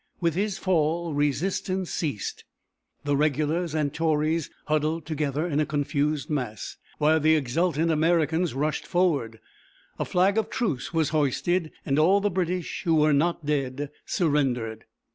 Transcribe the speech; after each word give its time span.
With 0.19 0.33
his 0.33 0.57
fall 0.57 1.13
resistance 1.13 1.91
ceased. 1.91 2.43
The 3.03 3.15
regulars 3.15 3.75
and 3.75 3.93
Tories 3.93 4.49
huddled 4.65 5.05
together 5.05 5.45
in 5.45 5.59
a 5.59 5.65
confused 5.67 6.27
mass, 6.27 6.77
while 6.97 7.19
the 7.19 7.35
exultant 7.35 7.91
Americans 7.91 8.55
rushed 8.55 8.87
forward. 8.87 9.39
A 9.99 10.05
flag 10.05 10.39
of 10.39 10.49
truce 10.49 10.91
was 10.91 11.09
hoisted, 11.09 11.71
and 11.85 11.99
all 11.99 12.19
the 12.19 12.31
British 12.31 12.81
who 12.83 12.95
were 12.95 13.13
not 13.13 13.45
dead 13.45 13.91
surrendered. 14.07 14.85